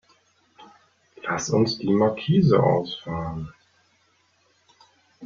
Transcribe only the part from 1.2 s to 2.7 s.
Lass uns die Markise